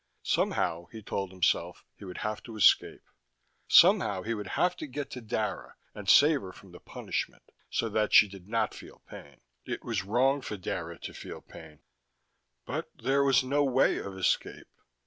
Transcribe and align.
Somehow, 0.23 0.87
he 0.87 1.03
told 1.03 1.29
himself, 1.29 1.85
he 1.95 2.05
would 2.05 2.17
have 2.17 2.41
to 2.45 2.55
escape. 2.57 3.03
Somehow 3.67 4.23
he 4.23 4.33
would 4.33 4.47
have 4.57 4.75
to 4.77 4.87
get 4.87 5.11
to 5.11 5.21
Dara 5.21 5.75
and 5.93 6.09
save 6.09 6.41
her 6.41 6.51
from 6.51 6.71
the 6.71 6.79
punishment, 6.79 7.51
so 7.69 7.87
that 7.89 8.11
she 8.11 8.27
did 8.27 8.47
not 8.47 8.73
feel 8.73 9.03
pain. 9.07 9.41
It 9.63 9.85
was 9.85 10.03
wrong 10.03 10.41
for 10.41 10.57
Dara 10.57 10.97
to 11.01 11.13
feel 11.13 11.41
pain. 11.41 11.83
But 12.65 12.89
there 12.97 13.23
was 13.23 13.43
no 13.43 13.63
way 13.63 13.99
of 13.99 14.17
escape. 14.17 14.71